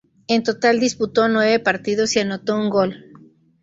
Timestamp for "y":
2.15-2.19